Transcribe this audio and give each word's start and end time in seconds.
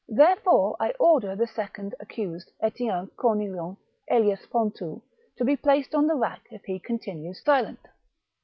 Therefore 0.09 0.75
I 0.79 0.95
order 0.99 1.35
the 1.35 1.45
second 1.45 1.93
accused, 1.99 2.51
Etienne 2.59 3.11
Cornillant, 3.19 3.77
alias 4.09 4.47
Pontou, 4.47 5.03
to 5.37 5.45
be 5.45 5.55
placed 5.55 5.93
on 5.93 6.07
the 6.07 6.15
rack 6.15 6.47
if 6.49 6.63
he 6.63 6.79
continues 6.79 7.43
silent. 7.43 7.81